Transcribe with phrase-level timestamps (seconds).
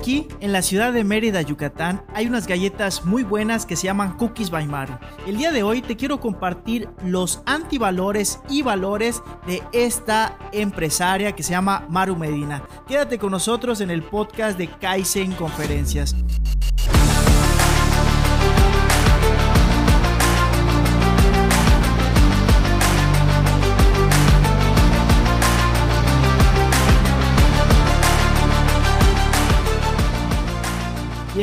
[0.00, 4.16] Aquí, en la ciudad de Mérida, Yucatán, hay unas galletas muy buenas que se llaman
[4.16, 4.94] Cookies by Maru.
[5.26, 11.42] El día de hoy te quiero compartir los antivalores y valores de esta empresaria que
[11.42, 12.62] se llama Maru Medina.
[12.88, 16.16] Quédate con nosotros en el podcast de Kaizen Conferencias.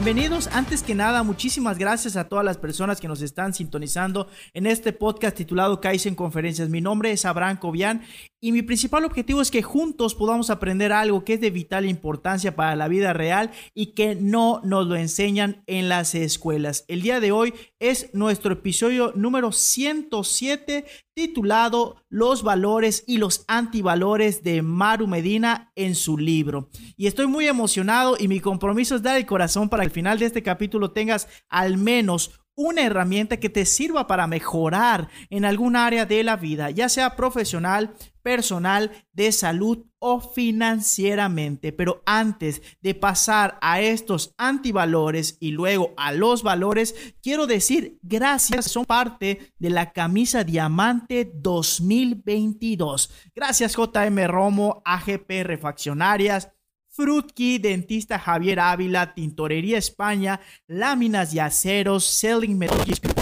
[0.08, 4.66] Bienvenidos, antes que nada, muchísimas gracias a todas las personas que nos están sintonizando en
[4.66, 6.70] este podcast titulado Kaizen Conferencias.
[6.70, 8.04] Mi nombre es Abraham Cobian
[8.40, 12.56] y mi principal objetivo es que juntos podamos aprender algo que es de vital importancia
[12.56, 16.86] para la vida real y que no nos lo enseñan en las escuelas.
[16.88, 20.86] El día de hoy es nuestro episodio número 107
[21.18, 26.70] titulado Los valores y los antivalores de Maru Medina en su libro.
[26.96, 30.20] Y estoy muy emocionado y mi compromiso es dar el corazón para que al final
[30.20, 35.76] de este capítulo tengas al menos una herramienta que te sirva para mejorar en algún
[35.76, 37.96] área de la vida, ya sea profesional,
[38.28, 41.72] personal, de salud o financieramente.
[41.72, 48.66] Pero antes de pasar a estos antivalores y luego a los valores, quiero decir gracias,
[48.66, 53.10] son parte de la camisa diamante 2022.
[53.34, 56.50] Gracias JM Romo, AGP Refaccionarias.
[56.98, 62.58] Frutkey, Dentista Javier Ávila, Tintorería España, Láminas y Aceros, Selling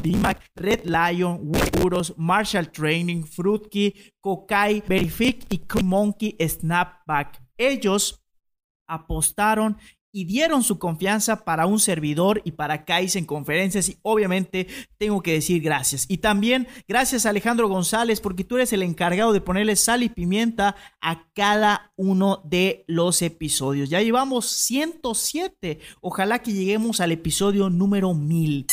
[0.02, 7.42] Dimac, Red Lion, Seguros, Marshall Training, Frutkey, Kokai, Verific y Monkey Snapback.
[7.58, 8.24] Ellos
[8.88, 9.78] apostaron
[10.16, 14.66] y dieron su confianza para un servidor y para Kais en conferencias y obviamente
[14.98, 16.06] tengo que decir gracias.
[16.08, 20.78] Y también gracias Alejandro González porque tú eres el encargado de ponerle sal y pimienta
[21.02, 23.90] a cada uno de los episodios.
[23.90, 25.80] Ya llevamos 107.
[26.00, 28.68] Ojalá que lleguemos al episodio número 1000.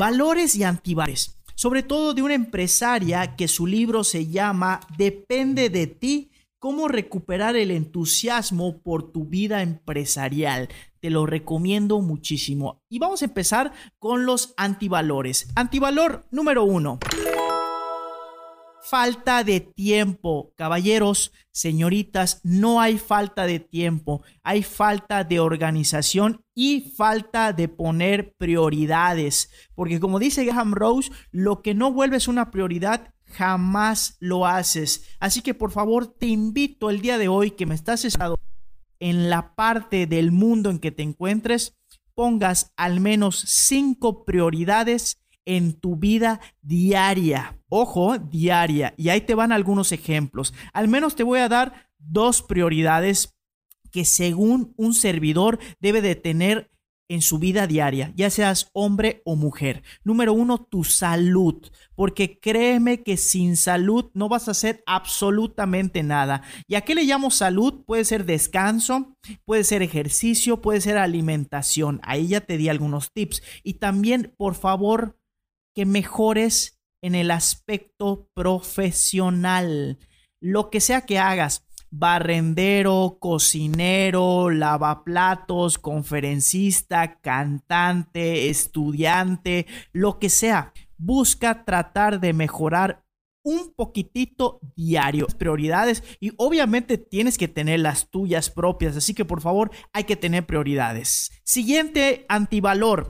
[0.00, 1.38] Valores y antivalores.
[1.54, 6.30] Sobre todo de una empresaria que su libro se llama Depende de ti
[6.64, 10.70] cómo recuperar el entusiasmo por tu vida empresarial.
[10.98, 12.80] Te lo recomiendo muchísimo.
[12.88, 15.48] Y vamos a empezar con los antivalores.
[15.56, 17.00] Antivalor número uno.
[18.82, 20.54] Falta de tiempo.
[20.56, 24.22] Caballeros, señoritas, no hay falta de tiempo.
[24.42, 29.50] Hay falta de organización y falta de poner prioridades.
[29.74, 35.04] Porque como dice Graham Rose, lo que no vuelves una prioridad jamás lo haces.
[35.20, 38.38] Así que por favor te invito el día de hoy que me estás estado
[39.00, 41.76] en la parte del mundo en que te encuentres,
[42.14, 47.60] pongas al menos cinco prioridades en tu vida diaria.
[47.68, 48.94] Ojo, diaria.
[48.96, 50.54] Y ahí te van algunos ejemplos.
[50.72, 53.34] Al menos te voy a dar dos prioridades
[53.90, 56.70] que según un servidor debe de tener
[57.08, 59.82] en su vida diaria, ya seas hombre o mujer.
[60.04, 66.42] Número uno, tu salud, porque créeme que sin salud no vas a hacer absolutamente nada.
[66.66, 67.84] ¿Y a qué le llamo salud?
[67.84, 72.00] Puede ser descanso, puede ser ejercicio, puede ser alimentación.
[72.02, 73.42] Ahí ya te di algunos tips.
[73.62, 75.18] Y también, por favor,
[75.74, 79.98] que mejores en el aspecto profesional.
[80.40, 81.66] Lo que sea que hagas,
[81.96, 90.72] barrendero, cocinero, lavaplatos, conferencista, cantante, estudiante, lo que sea.
[90.96, 93.04] Busca tratar de mejorar
[93.44, 95.28] un poquitito diario.
[95.38, 100.16] Prioridades y obviamente tienes que tener las tuyas propias, así que por favor hay que
[100.16, 101.30] tener prioridades.
[101.44, 103.06] Siguiente antivalor.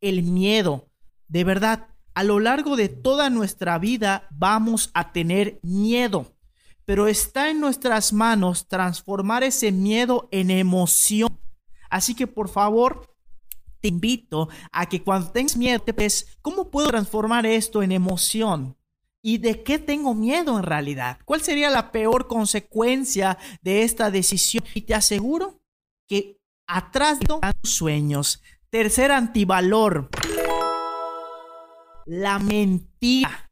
[0.00, 0.88] El miedo.
[1.28, 6.34] De verdad, a lo largo de toda nuestra vida vamos a tener miedo
[6.90, 11.38] pero está en nuestras manos transformar ese miedo en emoción.
[11.88, 13.14] Así que por favor,
[13.80, 18.76] te invito a que cuando tengas miedo, te ves, ¿cómo puedo transformar esto en emoción?
[19.22, 21.20] ¿Y de qué tengo miedo en realidad?
[21.24, 24.64] ¿Cuál sería la peor consecuencia de esta decisión?
[24.74, 25.62] Y te aseguro
[26.08, 27.26] que atrás de
[27.60, 28.42] tus sueños.
[28.68, 30.10] Tercer antivalor.
[32.04, 33.49] La mentira.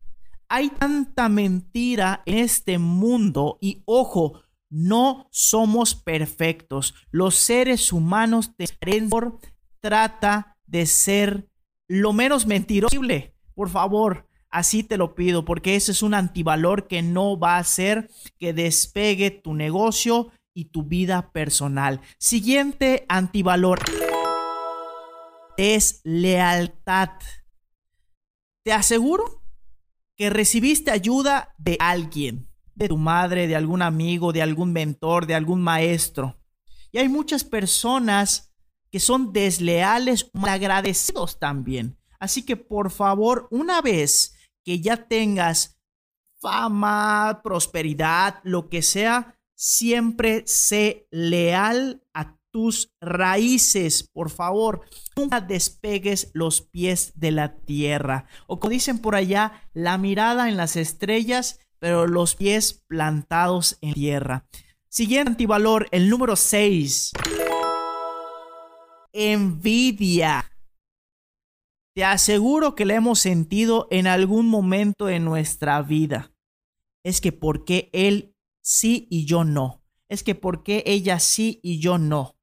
[0.50, 4.40] Hay tanta mentira en este mundo y ojo,
[4.70, 6.94] no somos perfectos.
[7.10, 9.38] Los seres humanos por
[9.80, 11.50] trata de ser
[11.86, 13.34] lo menos mentiroso posible.
[13.54, 17.60] Por favor, así te lo pido, porque ese es un antivalor que no va a
[17.60, 22.00] hacer que despegue tu negocio y tu vida personal.
[22.18, 23.80] Siguiente antivalor
[25.58, 27.10] es lealtad.
[28.64, 29.42] Te aseguro
[30.18, 35.36] que recibiste ayuda de alguien, de tu madre, de algún amigo, de algún mentor, de
[35.36, 36.36] algún maestro.
[36.90, 38.52] Y hay muchas personas
[38.90, 41.98] que son desleales, malagradecidos también.
[42.18, 44.34] Así que por favor, una vez
[44.64, 45.78] que ya tengas
[46.40, 54.82] fama, prosperidad, lo que sea, siempre sé leal a tus raíces, por favor.
[55.16, 58.26] Nunca despegues los pies de la tierra.
[58.46, 63.94] O como dicen por allá, la mirada en las estrellas, pero los pies plantados en
[63.94, 64.46] tierra.
[64.88, 67.12] Siguiente antivalor, el número 6.
[69.12, 70.50] Envidia.
[71.94, 76.32] Te aseguro que la hemos sentido en algún momento de nuestra vida.
[77.04, 79.82] Es que por qué él sí y yo no.
[80.08, 82.37] Es que por qué ella sí y yo no.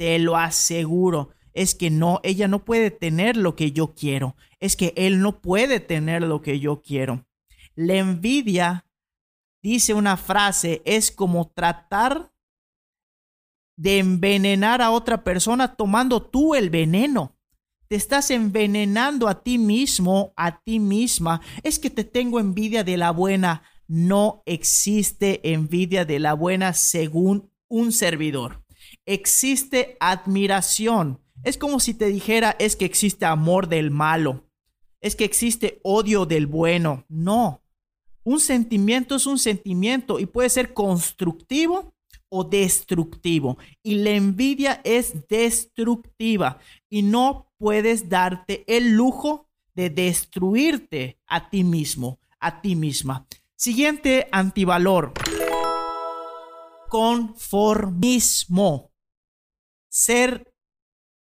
[0.00, 1.28] Te lo aseguro.
[1.52, 4.34] Es que no, ella no puede tener lo que yo quiero.
[4.58, 7.26] Es que él no puede tener lo que yo quiero.
[7.74, 8.86] La envidia,
[9.62, 12.32] dice una frase, es como tratar
[13.76, 17.36] de envenenar a otra persona tomando tú el veneno.
[17.86, 21.42] Te estás envenenando a ti mismo, a ti misma.
[21.62, 23.64] Es que te tengo envidia de la buena.
[23.86, 28.64] No existe envidia de la buena según un servidor.
[29.06, 31.20] Existe admiración.
[31.42, 34.44] Es como si te dijera, es que existe amor del malo.
[35.00, 37.04] Es que existe odio del bueno.
[37.08, 37.62] No.
[38.22, 41.94] Un sentimiento es un sentimiento y puede ser constructivo
[42.28, 43.58] o destructivo.
[43.82, 46.58] Y la envidia es destructiva
[46.88, 53.26] y no puedes darte el lujo de destruirte a ti mismo, a ti misma.
[53.56, 55.12] Siguiente antivalor.
[56.90, 58.92] Conformismo.
[59.88, 60.52] Ser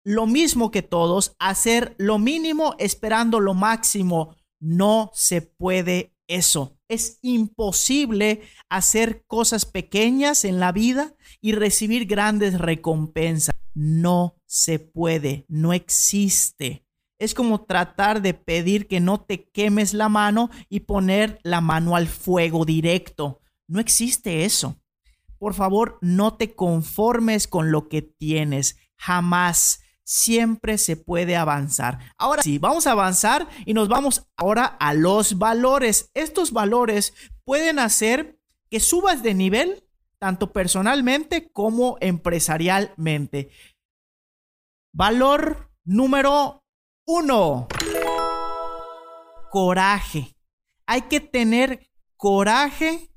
[0.05, 4.37] lo mismo que todos, hacer lo mínimo esperando lo máximo.
[4.61, 6.79] No se puede eso.
[6.89, 13.57] Es imposible hacer cosas pequeñas en la vida y recibir grandes recompensas.
[13.75, 16.85] No se puede, no existe.
[17.19, 21.97] Es como tratar de pedir que no te quemes la mano y poner la mano
[21.97, 23.41] al fuego directo.
[23.67, 24.79] No existe eso.
[25.39, 28.77] Por favor, no te conformes con lo que tienes.
[28.97, 31.99] Jamás siempre se puede avanzar.
[32.17, 36.11] Ahora sí, vamos a avanzar y nos vamos ahora a los valores.
[36.15, 37.13] Estos valores
[37.45, 38.39] pueden hacer
[38.71, 39.83] que subas de nivel
[40.19, 43.51] tanto personalmente como empresarialmente.
[44.93, 46.65] Valor número
[47.07, 47.69] uno.
[49.51, 50.37] Coraje.
[50.87, 53.11] Hay que tener coraje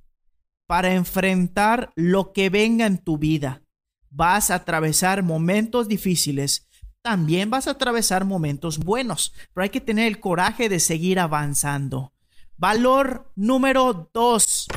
[0.70, 3.64] para enfrentar lo que venga en tu vida.
[4.12, 6.68] Vas a atravesar momentos difíciles,
[7.02, 12.14] también vas a atravesar momentos buenos, pero hay que tener el coraje de seguir avanzando.
[12.56, 14.68] Valor número dos.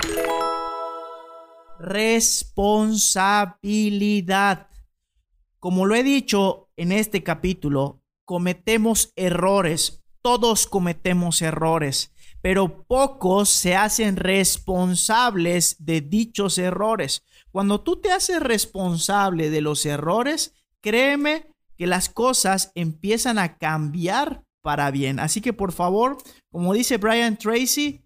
[1.78, 4.68] Responsabilidad.
[5.58, 10.02] Como lo he dicho en este capítulo, cometemos errores.
[10.22, 17.24] Todos cometemos errores, pero pocos se hacen responsables de dichos errores.
[17.52, 21.46] Cuando tú te haces responsable de los errores, créeme
[21.78, 25.20] que las cosas empiezan a cambiar para bien.
[25.20, 26.18] Así que por favor,
[26.50, 28.04] como dice Brian Tracy,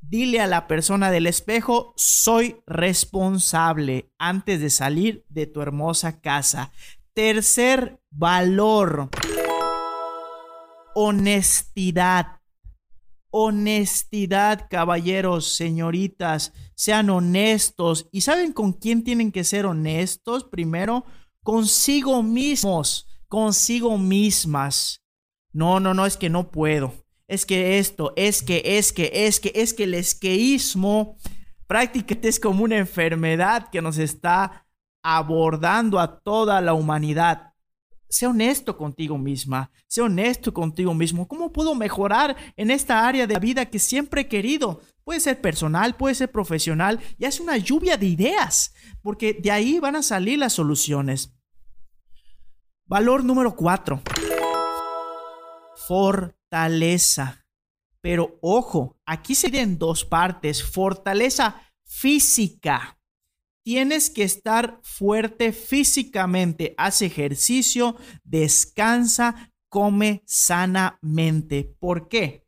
[0.00, 6.72] dile a la persona del espejo, soy responsable antes de salir de tu hermosa casa.
[7.12, 9.10] Tercer valor,
[10.94, 12.40] honestidad.
[13.36, 18.08] Honestidad, caballeros, señoritas, sean honestos.
[18.12, 20.44] ¿Y saben con quién tienen que ser honestos?
[20.44, 21.04] Primero,
[21.42, 25.02] consigo mismos, consigo mismas.
[25.52, 26.94] No, no, no, es que no puedo.
[27.26, 31.16] Es que esto, es que, es que, es que, es que el esqueísmo
[31.66, 34.64] prácticamente es como una enfermedad que nos está
[35.02, 37.53] abordando a toda la humanidad.
[38.14, 41.26] Sé honesto contigo misma, sé honesto contigo mismo.
[41.26, 44.82] ¿Cómo puedo mejorar en esta área de la vida que siempre he querido?
[45.02, 49.80] Puede ser personal, puede ser profesional, y es una lluvia de ideas, porque de ahí
[49.80, 51.34] van a salir las soluciones.
[52.86, 54.00] Valor número cuatro.
[55.88, 57.44] Fortaleza.
[58.00, 60.62] Pero ojo, aquí se en dos partes.
[60.62, 62.96] Fortaleza física.
[63.64, 66.74] Tienes que estar fuerte físicamente.
[66.76, 71.74] Haz ejercicio, descansa, come sanamente.
[71.80, 72.44] ¿Por qué?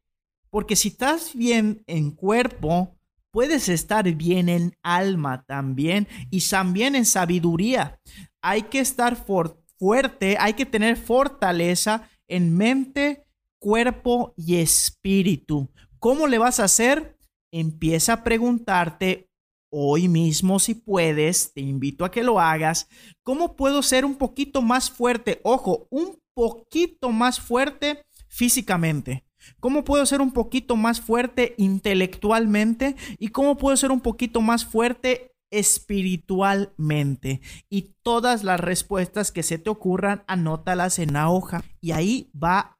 [0.50, 2.98] Porque si estás bien en cuerpo,
[3.30, 7.98] puedes estar bien en alma también y también en sabiduría.
[8.42, 13.26] Hay que estar fuerte, hay que tener fortaleza en mente,
[13.58, 15.70] cuerpo y espíritu.
[15.98, 17.16] ¿Cómo le vas a hacer?
[17.52, 19.30] empieza a preguntarte
[19.70, 22.88] hoy mismo si puedes, te invito a que lo hagas,
[23.22, 25.40] ¿cómo puedo ser un poquito más fuerte?
[25.42, 29.24] Ojo, un poquito más fuerte físicamente.
[29.60, 32.96] ¿Cómo puedo ser un poquito más fuerte intelectualmente?
[33.18, 37.40] ¿Y cómo puedo ser un poquito más fuerte espiritualmente?
[37.70, 41.62] Y todas las respuestas que se te ocurran, anótalas en la hoja.
[41.80, 42.78] Y ahí va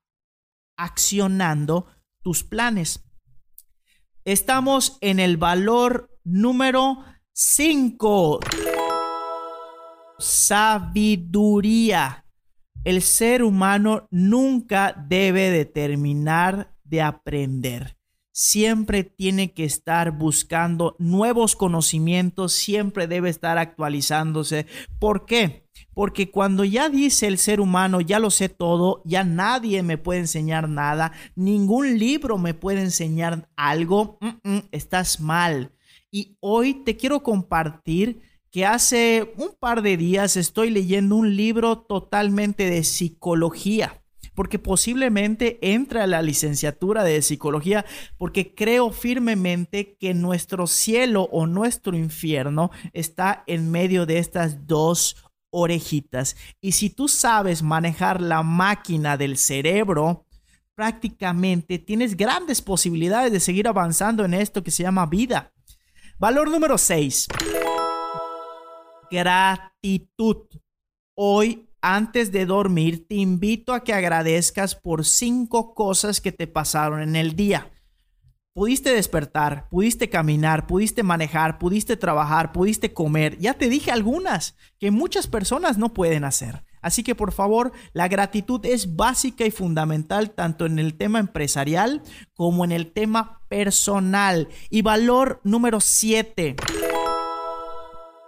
[0.76, 1.86] accionando
[2.22, 3.04] tus planes.
[4.24, 6.98] Estamos en el valor número
[7.32, 8.40] 5.
[10.18, 12.24] Sabiduría.
[12.84, 17.96] El ser humano nunca debe determinar de aprender.
[18.32, 24.66] Siempre tiene que estar buscando nuevos conocimientos, siempre debe estar actualizándose.
[24.98, 25.64] ¿Por qué?
[25.94, 30.20] Porque cuando ya dice el ser humano, ya lo sé todo, ya nadie me puede
[30.20, 34.18] enseñar nada, ningún libro me puede enseñar algo,
[34.70, 35.72] estás mal.
[36.10, 38.20] Y hoy te quiero compartir
[38.50, 44.02] que hace un par de días estoy leyendo un libro totalmente de psicología,
[44.34, 47.84] porque posiblemente entre a la licenciatura de psicología,
[48.16, 55.16] porque creo firmemente que nuestro cielo o nuestro infierno está en medio de estas dos
[55.50, 56.36] orejitas.
[56.60, 60.24] Y si tú sabes manejar la máquina del cerebro,
[60.74, 65.52] prácticamente tienes grandes posibilidades de seguir avanzando en esto que se llama vida.
[66.18, 67.28] Valor número 6
[69.10, 70.38] gratitud.
[71.14, 77.02] Hoy, antes de dormir, te invito a que agradezcas por cinco cosas que te pasaron
[77.02, 77.70] en el día.
[78.52, 83.38] Pudiste despertar, pudiste caminar, pudiste manejar, pudiste trabajar, pudiste comer.
[83.38, 86.64] Ya te dije algunas que muchas personas no pueden hacer.
[86.80, 92.02] Así que por favor, la gratitud es básica y fundamental tanto en el tema empresarial
[92.34, 94.48] como en el tema personal.
[94.68, 96.56] Y valor número 7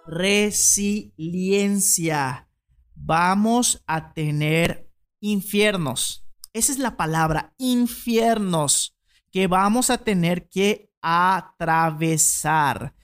[0.07, 2.49] resiliencia.
[2.95, 6.25] Vamos a tener infiernos.
[6.55, 8.97] Esa es la palabra, infiernos,
[9.31, 12.95] que vamos a tener que atravesar.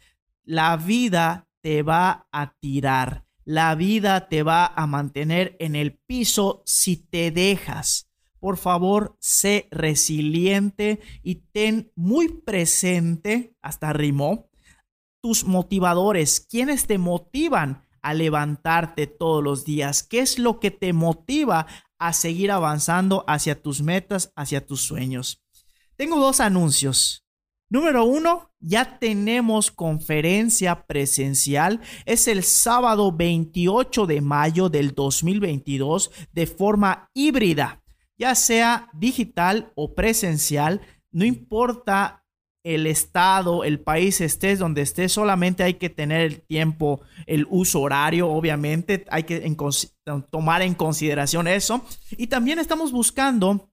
[0.45, 3.26] La vida te va a tirar.
[3.45, 8.09] La vida te va a mantener en el piso si te dejas.
[8.45, 14.51] Por favor, sé resiliente y ten muy presente, hasta rimó,
[15.23, 20.93] tus motivadores, quienes te motivan a levantarte todos los días, qué es lo que te
[20.93, 21.67] motiva
[21.99, 25.43] a seguir avanzando hacia tus metas, hacia tus sueños.
[25.97, 27.25] Tengo dos anuncios.
[27.71, 31.81] Número uno, ya tenemos conferencia presencial.
[32.05, 37.84] Es el sábado 28 de mayo del 2022 de forma híbrida,
[38.25, 40.81] ya sea digital o presencial.
[41.12, 42.25] No importa
[42.64, 47.83] el estado, el país estés donde estés, solamente hay que tener el tiempo, el uso
[47.83, 49.54] horario, obviamente, hay que
[50.31, 51.85] tomar en consideración eso.
[52.12, 53.71] Y también estamos buscando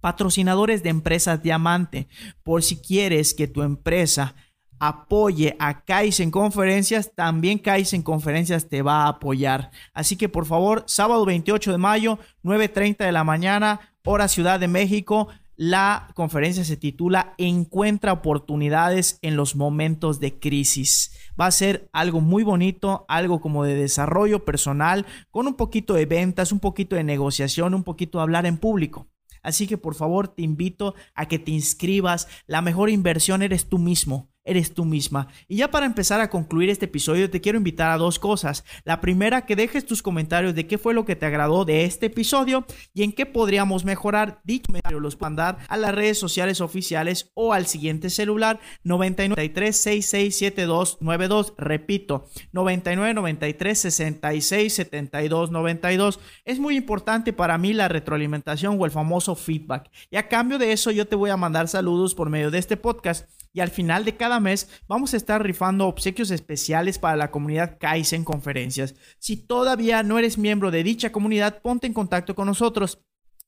[0.00, 2.06] patrocinadores de empresas diamante,
[2.44, 4.36] por si quieres que tu empresa
[4.80, 9.70] apoye a Kaizen Conferencias, también Kaizen Conferencias te va a apoyar.
[9.92, 14.68] Así que por favor, sábado 28 de mayo, 9.30 de la mañana, hora Ciudad de
[14.68, 21.12] México, la conferencia se titula Encuentra oportunidades en los momentos de crisis.
[21.38, 26.06] Va a ser algo muy bonito, algo como de desarrollo personal, con un poquito de
[26.06, 29.08] ventas, un poquito de negociación, un poquito de hablar en público.
[29.42, 32.28] Así que por favor te invito a que te inscribas.
[32.46, 35.28] La mejor inversión eres tú mismo eres tú misma.
[35.48, 38.64] Y ya para empezar a concluir este episodio, te quiero invitar a dos cosas.
[38.84, 42.06] La primera, que dejes tus comentarios de qué fue lo que te agradó de este
[42.06, 44.40] episodio y en qué podríamos mejorar.
[44.44, 51.54] Dicho comentario los mandar a las redes sociales oficiales o al siguiente celular 9993 667292.
[51.56, 56.20] Repito, 9993 66 72 92.
[56.44, 59.90] Es muy importante para mí la retroalimentación o el famoso feedback.
[60.10, 62.76] Y a cambio de eso, yo te voy a mandar saludos por medio de este
[62.76, 67.30] podcast y al final de cada mes vamos a estar rifando obsequios especiales para la
[67.30, 68.94] comunidad Kaizen Conferencias.
[69.18, 73.00] Si todavía no eres miembro de dicha comunidad, ponte en contacto con nosotros.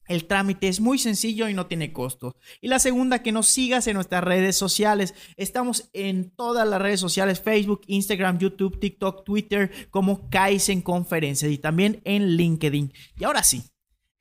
[0.09, 2.37] El trámite es muy sencillo y no tiene costo.
[2.61, 5.15] Y la segunda, que nos sigas en nuestras redes sociales.
[5.37, 11.59] Estamos en todas las redes sociales, Facebook, Instagram, YouTube, TikTok, Twitter, como Kaizen Conferencias y
[11.59, 12.93] también en LinkedIn.
[13.17, 13.63] Y ahora sí,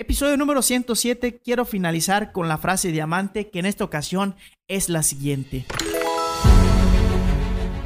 [0.02, 4.34] Episodio número 107, quiero finalizar con la frase diamante que en esta ocasión
[4.68, 5.68] es la siguiente.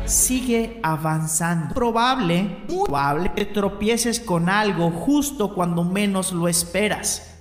[0.06, 1.76] Sigue avanzando.
[1.76, 7.36] Probable, probable que tropieces con algo justo cuando menos lo esperas.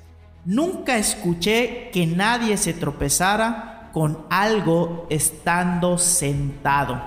[0.45, 7.01] Nunca escuché que nadie se tropezara con algo estando sentado.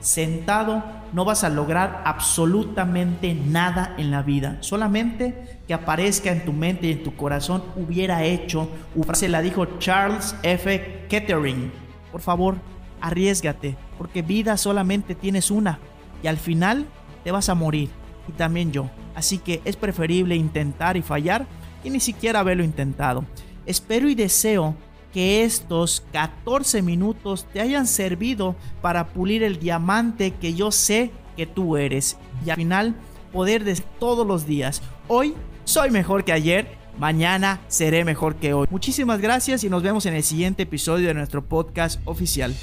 [0.00, 0.82] Sentado
[1.16, 4.58] no vas a lograr absolutamente nada en la vida.
[4.60, 8.68] Solamente que aparezca en tu mente y en tu corazón hubiera hecho.
[9.14, 11.06] Se la dijo Charles F.
[11.08, 11.72] Kettering.
[12.12, 12.56] Por favor,
[13.00, 15.78] arriesgate, porque vida solamente tienes una.
[16.22, 16.84] Y al final
[17.24, 17.88] te vas a morir.
[18.28, 18.90] Y también yo.
[19.14, 21.46] Así que es preferible intentar y fallar
[21.82, 23.24] y ni siquiera haberlo intentado.
[23.64, 24.74] Espero y deseo
[25.16, 31.46] que estos 14 minutos te hayan servido para pulir el diamante que yo sé que
[31.46, 32.18] tú eres.
[32.44, 32.94] Y al final
[33.32, 34.82] poder de todos los días.
[35.08, 35.32] Hoy
[35.64, 36.76] soy mejor que ayer.
[36.98, 38.66] Mañana seré mejor que hoy.
[38.70, 42.54] Muchísimas gracias y nos vemos en el siguiente episodio de nuestro podcast oficial.